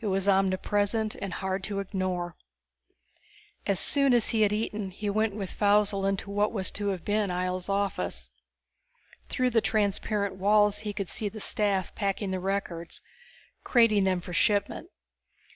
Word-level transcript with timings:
It 0.00 0.06
was 0.06 0.28
omnipresent 0.28 1.16
and 1.16 1.32
hard 1.32 1.64
to 1.64 1.80
ignore. 1.80 2.36
As 3.66 3.80
soon 3.80 4.14
as 4.14 4.28
he 4.28 4.42
had 4.42 4.52
eaten 4.52 4.92
he 4.92 5.10
went 5.10 5.34
with 5.34 5.50
Faussel 5.50 6.06
into 6.08 6.30
what 6.30 6.52
was 6.52 6.70
to 6.78 6.90
have 6.90 7.04
been 7.04 7.30
Ihjel's 7.30 7.68
office. 7.68 8.30
Through 9.28 9.50
the 9.50 9.60
transparent 9.60 10.36
walls 10.36 10.78
he 10.78 10.92
could 10.92 11.08
see 11.08 11.28
the 11.28 11.40
staff 11.40 11.96
packing 11.96 12.30
the 12.30 12.38
records, 12.38 13.00
crating 13.64 14.04
them 14.04 14.20
for 14.20 14.32
shipment. 14.32 14.88